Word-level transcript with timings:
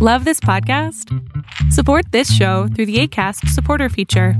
Love 0.00 0.24
this 0.24 0.38
podcast? 0.38 1.12
Support 1.72 2.12
this 2.12 2.32
show 2.32 2.68
through 2.68 2.86
the 2.86 3.00
ACAST 3.00 3.48
supporter 3.48 3.88
feature. 3.88 4.34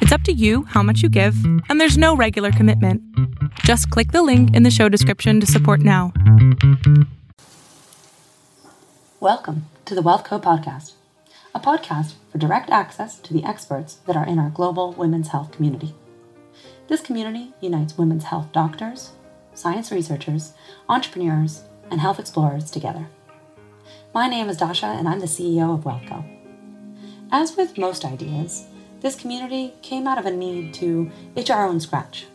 It's 0.00 0.10
up 0.10 0.22
to 0.22 0.32
you 0.32 0.64
how 0.64 0.82
much 0.82 1.00
you 1.00 1.08
give, 1.08 1.36
and 1.68 1.80
there's 1.80 1.96
no 1.96 2.16
regular 2.16 2.50
commitment. 2.50 3.00
Just 3.60 3.88
click 3.90 4.10
the 4.10 4.24
link 4.24 4.52
in 4.52 4.64
the 4.64 4.72
show 4.72 4.88
description 4.88 5.38
to 5.38 5.46
support 5.46 5.78
now. 5.78 6.12
Welcome 9.20 9.66
to 9.84 9.94
the 9.94 10.02
Wealth 10.02 10.24
Co 10.24 10.40
podcast, 10.40 10.94
a 11.54 11.60
podcast 11.60 12.14
for 12.32 12.38
direct 12.38 12.68
access 12.68 13.20
to 13.20 13.32
the 13.32 13.44
experts 13.44 13.98
that 14.08 14.16
are 14.16 14.26
in 14.26 14.40
our 14.40 14.50
global 14.50 14.90
women's 14.94 15.28
health 15.28 15.52
community. 15.52 15.94
This 16.88 17.00
community 17.00 17.54
unites 17.60 17.96
women's 17.96 18.24
health 18.24 18.50
doctors, 18.50 19.12
science 19.54 19.92
researchers, 19.92 20.52
entrepreneurs, 20.88 21.62
and 21.92 22.00
health 22.00 22.18
explorers 22.18 22.72
together. 22.72 23.06
My 24.14 24.28
name 24.28 24.48
is 24.48 24.58
Dasha, 24.58 24.86
and 24.86 25.08
I'm 25.08 25.18
the 25.18 25.26
CEO 25.26 25.74
of 25.74 25.82
Welco. 25.82 26.24
As 27.32 27.56
with 27.56 27.76
most 27.76 28.04
ideas, 28.04 28.68
this 29.00 29.16
community 29.16 29.74
came 29.82 30.06
out 30.06 30.18
of 30.18 30.24
a 30.24 30.30
need 30.30 30.72
to 30.74 31.10
itch 31.34 31.50
our 31.50 31.66
own 31.66 31.80
scratch. 31.80 32.26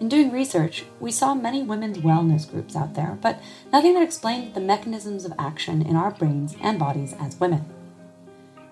In 0.00 0.08
doing 0.08 0.32
research, 0.32 0.86
we 0.98 1.12
saw 1.12 1.34
many 1.34 1.62
women's 1.62 1.98
wellness 1.98 2.50
groups 2.50 2.74
out 2.74 2.94
there, 2.94 3.18
but 3.20 3.42
nothing 3.70 3.92
that 3.92 4.02
explained 4.02 4.54
the 4.54 4.60
mechanisms 4.60 5.26
of 5.26 5.34
action 5.38 5.82
in 5.82 5.96
our 5.96 6.12
brains 6.12 6.56
and 6.62 6.78
bodies 6.78 7.14
as 7.20 7.38
women. 7.38 7.66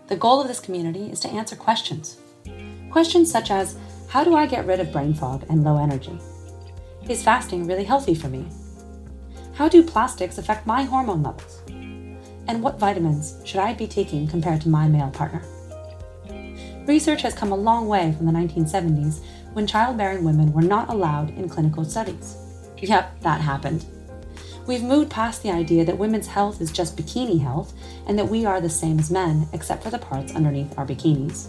The 0.06 0.16
goal 0.16 0.40
of 0.40 0.48
this 0.48 0.60
community 0.60 1.10
is 1.10 1.20
to 1.20 1.28
answer 1.28 1.56
questions. 1.56 2.16
Questions 2.90 3.30
such 3.30 3.50
as 3.50 3.76
How 4.08 4.24
do 4.24 4.34
I 4.34 4.46
get 4.46 4.64
rid 4.64 4.80
of 4.80 4.92
brain 4.92 5.12
fog 5.12 5.44
and 5.50 5.62
low 5.62 5.76
energy? 5.76 6.18
Is 7.06 7.22
fasting 7.22 7.66
really 7.66 7.84
healthy 7.84 8.14
for 8.14 8.28
me? 8.28 8.46
How 9.52 9.68
do 9.68 9.82
plastics 9.82 10.38
affect 10.38 10.66
my 10.66 10.84
hormone 10.84 11.22
levels? 11.22 11.60
And 12.46 12.62
what 12.62 12.78
vitamins 12.78 13.36
should 13.44 13.60
I 13.60 13.72
be 13.72 13.86
taking 13.86 14.26
compared 14.26 14.60
to 14.62 14.68
my 14.68 14.88
male 14.88 15.10
partner? 15.10 15.42
Research 16.86 17.22
has 17.22 17.34
come 17.34 17.52
a 17.52 17.56
long 17.56 17.88
way 17.88 18.12
from 18.12 18.26
the 18.26 18.32
1970s 18.32 19.24
when 19.54 19.66
childbearing 19.66 20.24
women 20.24 20.52
were 20.52 20.62
not 20.62 20.90
allowed 20.90 21.30
in 21.30 21.48
clinical 21.48 21.84
studies. 21.84 22.36
Yep, 22.78 23.20
that 23.20 23.40
happened. 23.40 23.86
We've 24.66 24.82
moved 24.82 25.10
past 25.10 25.42
the 25.42 25.50
idea 25.50 25.84
that 25.84 25.98
women's 25.98 26.26
health 26.26 26.60
is 26.60 26.72
just 26.72 26.96
bikini 26.96 27.40
health 27.40 27.74
and 28.06 28.18
that 28.18 28.28
we 28.28 28.44
are 28.44 28.60
the 28.60 28.70
same 28.70 28.98
as 28.98 29.10
men 29.10 29.46
except 29.52 29.82
for 29.82 29.90
the 29.90 29.98
parts 29.98 30.34
underneath 30.34 30.78
our 30.78 30.86
bikinis. 30.86 31.48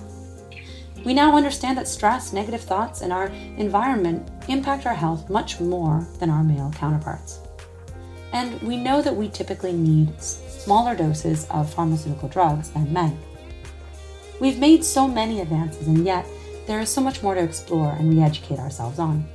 We 1.06 1.14
now 1.14 1.38
understand 1.38 1.78
that 1.78 1.88
stress, 1.88 2.34
negative 2.34 2.62
thoughts, 2.62 3.02
and 3.02 3.14
our 3.14 3.28
environment 3.58 4.30
impact 4.50 4.86
our 4.86 4.94
health 4.94 5.30
much 5.30 5.60
more 5.60 6.08
than 6.20 6.30
our 6.30 6.44
male 6.44 6.74
counterparts. 6.76 7.40
And 8.36 8.62
we 8.62 8.76
know 8.76 9.02
that 9.02 9.16
we 9.16 9.30
typically 9.30 9.72
need 9.72 10.22
smaller 10.22 10.94
doses 10.94 11.48
of 11.50 11.74
pharmaceutical 11.74 12.28
drugs 12.28 12.70
than 12.70 12.92
men. 12.92 13.18
We've 14.42 14.60
made 14.60 14.84
so 14.84 15.08
many 15.08 15.40
advances, 15.40 15.88
and 15.88 16.06
yet 16.06 16.28
there 16.68 16.82
is 16.82 16.90
so 16.90 17.00
much 17.00 17.24
more 17.24 17.34
to 17.34 17.42
explore 17.42 17.94
and 17.94 18.10
re 18.10 18.22
educate 18.22 18.60
ourselves 18.60 19.00
on. 19.00 19.26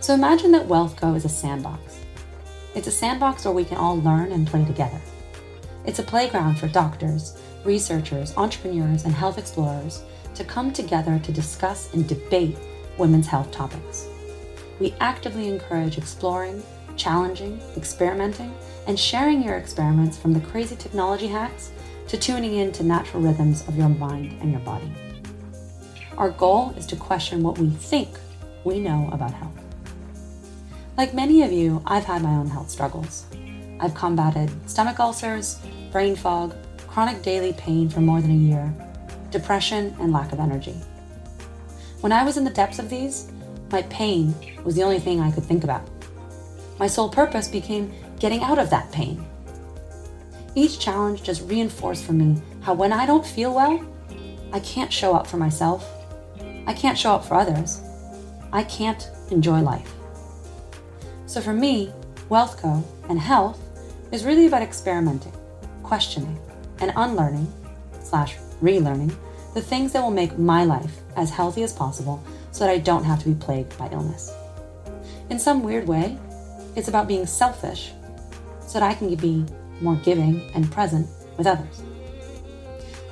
So 0.00 0.12
imagine 0.12 0.52
that 0.52 0.68
WealthCo 0.68 1.16
is 1.16 1.24
a 1.24 1.30
sandbox. 1.30 2.00
It's 2.74 2.86
a 2.86 2.90
sandbox 2.90 3.46
where 3.46 3.54
we 3.54 3.64
can 3.64 3.78
all 3.78 3.98
learn 3.98 4.30
and 4.32 4.46
play 4.46 4.66
together. 4.66 5.00
It's 5.86 6.00
a 6.00 6.02
playground 6.02 6.58
for 6.58 6.68
doctors, 6.68 7.40
researchers, 7.64 8.36
entrepreneurs, 8.36 9.04
and 9.06 9.14
health 9.14 9.38
explorers 9.38 10.02
to 10.34 10.44
come 10.44 10.70
together 10.70 11.18
to 11.18 11.32
discuss 11.32 11.94
and 11.94 12.06
debate 12.06 12.58
women's 12.98 13.26
health 13.26 13.50
topics. 13.52 14.06
We 14.80 14.94
actively 15.00 15.48
encourage 15.48 15.96
exploring, 15.96 16.62
challenging, 16.96 17.60
experimenting, 17.76 18.54
and 18.86 18.98
sharing 18.98 19.42
your 19.42 19.56
experiments 19.56 20.16
from 20.18 20.32
the 20.32 20.40
crazy 20.40 20.76
technology 20.76 21.26
hacks 21.26 21.72
to 22.08 22.18
tuning 22.18 22.56
in 22.56 22.72
to 22.72 22.82
natural 22.82 23.22
rhythms 23.22 23.66
of 23.68 23.76
your 23.76 23.88
mind 23.88 24.36
and 24.40 24.50
your 24.50 24.60
body. 24.60 24.92
Our 26.16 26.30
goal 26.30 26.70
is 26.76 26.86
to 26.86 26.96
question 26.96 27.42
what 27.42 27.58
we 27.58 27.70
think 27.70 28.08
we 28.62 28.78
know 28.78 29.08
about 29.12 29.32
health. 29.32 29.52
Like 30.96 31.12
many 31.12 31.42
of 31.42 31.50
you, 31.50 31.82
I've 31.86 32.04
had 32.04 32.22
my 32.22 32.30
own 32.30 32.46
health 32.46 32.70
struggles. 32.70 33.26
I've 33.80 33.94
combated 33.94 34.50
stomach 34.70 35.00
ulcers, 35.00 35.58
brain 35.90 36.14
fog, 36.14 36.54
chronic 36.86 37.22
daily 37.22 37.52
pain 37.54 37.88
for 37.88 38.00
more 38.00 38.20
than 38.20 38.30
a 38.30 38.34
year, 38.34 38.72
depression, 39.30 39.96
and 39.98 40.12
lack 40.12 40.32
of 40.32 40.38
energy. 40.38 40.76
When 42.00 42.12
I 42.12 42.22
was 42.22 42.36
in 42.36 42.44
the 42.44 42.50
depths 42.50 42.78
of 42.78 42.88
these, 42.88 43.32
my 43.72 43.82
pain 43.82 44.34
was 44.62 44.76
the 44.76 44.82
only 44.82 45.00
thing 45.00 45.20
I 45.20 45.32
could 45.32 45.44
think 45.44 45.64
about. 45.64 45.88
My 46.78 46.86
sole 46.86 47.08
purpose 47.08 47.48
became 47.48 47.92
getting 48.18 48.42
out 48.42 48.58
of 48.58 48.70
that 48.70 48.90
pain. 48.92 49.24
Each 50.54 50.78
challenge 50.78 51.22
just 51.22 51.48
reinforced 51.48 52.04
for 52.04 52.12
me 52.12 52.40
how 52.60 52.74
when 52.74 52.92
I 52.92 53.06
don't 53.06 53.26
feel 53.26 53.54
well, 53.54 53.84
I 54.52 54.60
can't 54.60 54.92
show 54.92 55.14
up 55.14 55.26
for 55.26 55.36
myself. 55.36 55.88
I 56.66 56.72
can't 56.72 56.98
show 56.98 57.12
up 57.12 57.24
for 57.24 57.34
others. 57.34 57.80
I 58.52 58.62
can't 58.64 59.08
enjoy 59.30 59.60
life. 59.60 59.92
So 61.26 61.40
for 61.40 61.52
me, 61.52 61.92
WealthCo 62.30 62.84
and 63.08 63.18
health 63.18 63.60
is 64.12 64.24
really 64.24 64.46
about 64.46 64.62
experimenting, 64.62 65.32
questioning, 65.82 66.38
and 66.80 66.92
unlearning 66.96 67.52
slash 68.00 68.36
relearning 68.62 69.14
the 69.54 69.60
things 69.60 69.92
that 69.92 70.02
will 70.02 70.10
make 70.10 70.38
my 70.38 70.64
life 70.64 71.00
as 71.16 71.30
healthy 71.30 71.62
as 71.62 71.72
possible 71.72 72.22
so 72.52 72.64
that 72.64 72.70
I 72.70 72.78
don't 72.78 73.04
have 73.04 73.20
to 73.20 73.28
be 73.28 73.34
plagued 73.34 73.76
by 73.78 73.88
illness. 73.90 74.32
In 75.30 75.38
some 75.38 75.62
weird 75.62 75.88
way, 75.88 76.18
it's 76.76 76.88
about 76.88 77.08
being 77.08 77.26
selfish 77.26 77.92
so 78.60 78.80
that 78.80 78.82
I 78.82 78.94
can 78.94 79.14
be 79.14 79.44
more 79.80 79.96
giving 79.96 80.50
and 80.54 80.70
present 80.70 81.06
with 81.36 81.46
others. 81.46 81.82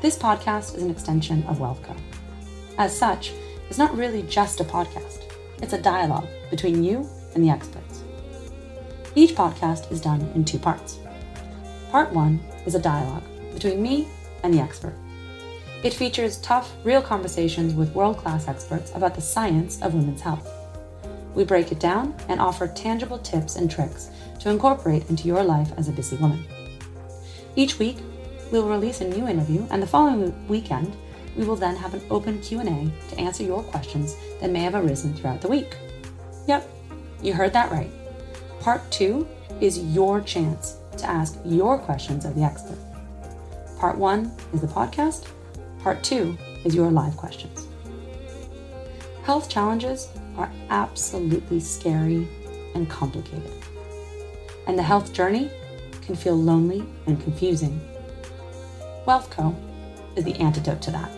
This 0.01 0.19
podcast 0.19 0.77
is 0.77 0.83
an 0.83 0.91
extension 0.91 1.45
of 1.45 1.59
WealthCo. 1.59 1.97
As 2.79 2.97
such, 2.97 3.33
it's 3.69 3.79
not 3.79 3.97
really 3.97 4.23
just 4.25 4.61
a 4.61 4.65
podcast, 4.65 5.23
it's 5.63 5.73
a 5.73 5.81
dialogue 5.81 6.27
between 6.51 6.83
you 6.83 7.09
and 7.35 7.45
the 7.45 7.51
experts. 7.51 8.03
Each 9.15 9.35
podcast 9.35 9.93
is 9.93 10.01
done 10.01 10.23
in 10.35 10.45
two 10.45 10.59
parts. 10.59 10.99
Part 11.91 12.13
one 12.13 12.41
is 12.67 12.75
a 12.75 12.81
dialogue 12.81 13.25
between 13.53 13.83
me 13.83 14.09
and 14.43 14.53
the 14.53 14.61
expert. 14.61 14.95
It 15.83 15.95
features 15.95 16.39
tough, 16.39 16.73
real 16.85 17.03
conversations 17.03 17.75
with 17.75 17.95
world 17.95 18.17
class 18.17 18.49
experts 18.49 18.93
about 18.95 19.15
the 19.15 19.21
science 19.21 19.83
of 19.83 19.95
women's 19.95 20.21
health. 20.21 20.62
We 21.35 21.45
break 21.45 21.73
it 21.73 21.81
down 21.81 22.15
and 22.29 22.41
offer 22.41 22.67
tangible 22.67 23.19
tips 23.19 23.57
and 23.57 23.71
tricks 23.71 24.11
to 24.41 24.51
incorporate 24.51 25.09
into 25.09 25.29
your 25.29 25.43
life 25.43 25.73
as 25.77 25.89
a 25.89 25.93
busy 25.93 26.17
woman. 26.17 26.45
Each 27.57 27.79
week, 27.79 27.99
we 28.51 28.59
will 28.59 28.69
release 28.69 29.01
a 29.01 29.09
new 29.09 29.27
interview, 29.27 29.67
and 29.71 29.83
the 29.83 29.87
following 29.87 30.47
weekend, 30.49 30.97
we 31.37 31.45
will 31.45 31.57
then 31.57 31.77
have 31.77 31.95
an 31.95 32.03
open 32.11 32.41
Q&A 32.41 32.65
to 33.09 33.19
answer 33.19 33.43
your 33.43 33.63
questions 33.63 34.17
that 34.41 34.51
may 34.51 34.61
have 34.61 34.75
arisen 34.75 35.15
throughout 35.15 35.41
the 35.41 35.49
week. 35.49 35.77
Yep, 36.47 36.69
you 37.23 37.33
heard 37.33 37.53
that 37.55 37.71
right. 37.71 37.91
Part 38.61 38.91
2 38.91 39.27
is 39.61 39.79
your 39.79 40.21
chance 40.21 40.77
to 40.99 41.09
ask 41.09 41.39
your 41.45 41.79
questions 41.79 42.25
of 42.25 42.35
the 42.35 42.43
expert. 42.43 42.79
Part 43.79 43.97
1 43.97 44.31
is 44.53 44.61
the 44.61 44.67
podcast, 44.67 45.29
part 45.83 46.03
2 46.03 46.37
is 46.65 46.75
your 46.75 46.91
live 46.91 47.17
questions. 47.17 47.67
Health 49.25 49.49
challenges 49.49 50.09
are 50.37 50.51
absolutely 50.71 51.61
scary 51.61 52.29
and 52.75 52.89
complicated. 52.89 53.53
And 54.67 54.79
the 54.79 54.83
health 54.83 55.13
journey 55.13 55.51
can 56.03 56.15
feel 56.15 56.37
lonely 56.37 56.85
and 57.07 57.23
confusing. 57.23 57.81
WealthCo 59.07 59.55
is 60.17 60.25
the 60.25 60.35
antidote 60.35 60.83
to 60.83 60.91
that. 60.93 61.11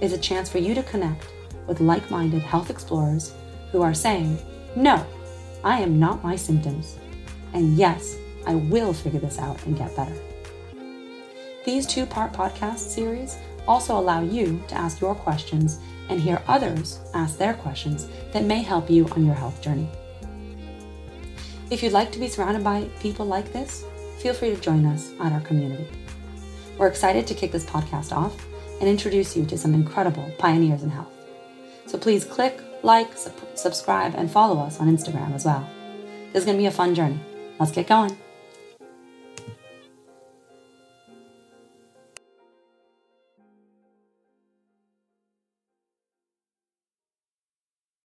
It's 0.00 0.14
a 0.14 0.18
chance 0.18 0.48
for 0.48 0.58
you 0.58 0.74
to 0.74 0.82
connect 0.82 1.26
with 1.66 1.80
like 1.80 2.10
minded 2.10 2.42
health 2.42 2.70
explorers 2.70 3.34
who 3.70 3.82
are 3.82 3.94
saying, 3.94 4.38
No, 4.76 5.06
I 5.64 5.80
am 5.80 5.98
not 5.98 6.24
my 6.24 6.36
symptoms. 6.36 6.98
And 7.52 7.76
yes, 7.76 8.16
I 8.46 8.54
will 8.54 8.92
figure 8.92 9.20
this 9.20 9.38
out 9.38 9.64
and 9.64 9.76
get 9.76 9.94
better. 9.94 10.16
These 11.64 11.86
two 11.86 12.06
part 12.06 12.32
podcast 12.32 12.78
series 12.78 13.38
also 13.68 13.96
allow 13.96 14.22
you 14.22 14.62
to 14.68 14.74
ask 14.74 15.00
your 15.00 15.14
questions 15.14 15.78
and 16.08 16.20
hear 16.20 16.42
others 16.48 16.98
ask 17.14 17.38
their 17.38 17.54
questions 17.54 18.08
that 18.32 18.44
may 18.44 18.62
help 18.62 18.90
you 18.90 19.06
on 19.08 19.24
your 19.24 19.34
health 19.34 19.62
journey. 19.62 19.88
If 21.70 21.82
you'd 21.82 21.92
like 21.92 22.10
to 22.12 22.18
be 22.18 22.28
surrounded 22.28 22.64
by 22.64 22.88
people 23.00 23.26
like 23.26 23.52
this, 23.52 23.84
feel 24.18 24.34
free 24.34 24.50
to 24.50 24.60
join 24.60 24.84
us 24.86 25.12
at 25.20 25.32
our 25.32 25.40
community. 25.40 25.86
We're 26.78 26.88
excited 26.88 27.26
to 27.28 27.34
kick 27.34 27.52
this 27.52 27.64
podcast 27.64 28.14
off 28.14 28.34
and 28.80 28.88
introduce 28.88 29.36
you 29.36 29.46
to 29.46 29.56
some 29.56 29.72
incredible 29.72 30.30
pioneers 30.38 30.82
in 30.82 30.90
health. 30.90 31.12
So 31.86 31.96
please 31.96 32.24
click, 32.24 32.60
like, 32.82 33.10
subscribe, 33.54 34.14
and 34.16 34.30
follow 34.30 34.60
us 34.60 34.80
on 34.80 34.88
Instagram 34.88 35.32
as 35.34 35.44
well. 35.44 35.68
This 36.32 36.40
is 36.40 36.44
going 36.44 36.56
to 36.56 36.62
be 36.62 36.66
a 36.66 36.72
fun 36.72 36.94
journey. 36.94 37.20
Let's 37.60 37.72
get 37.72 37.86
going. 37.86 38.16